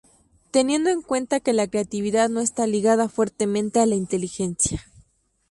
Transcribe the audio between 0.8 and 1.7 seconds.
en cuenta que la